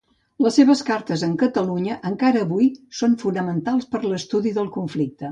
[0.43, 2.69] Les seves cartes amb Catalunya encara avui
[3.01, 5.29] són fonamentals per l'estudi del conflicte.